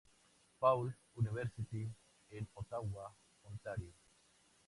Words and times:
Paul 0.59 0.95
University 1.15 1.87
en 2.31 2.47
Ottawa, 2.55 3.15
Ontario. 3.43 3.93